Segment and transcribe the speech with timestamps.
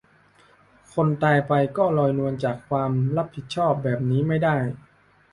[0.93, 4.55] คนตายไป ก็ลอยนวลจากความรับผิดชอบ แบบนี้ไม่ได้